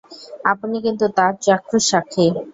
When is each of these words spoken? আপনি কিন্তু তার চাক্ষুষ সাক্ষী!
আপনি 0.51 0.77
কিন্তু 0.85 1.05
তার 1.17 1.33
চাক্ষুষ 1.43 1.83
সাক্ষী! 1.91 2.25